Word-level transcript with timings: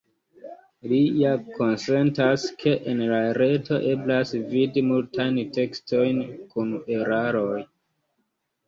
Li 0.93 1.01
ja 1.23 1.33
konsentas, 1.57 2.47
ke 2.63 2.73
en 2.95 3.03
la 3.11 3.19
reto 3.39 3.79
eblas 3.93 4.35
vidi 4.57 4.87
multajn 4.89 5.41
tekstojn 5.61 6.27
kun 6.57 6.75
eraroj. 6.99 7.65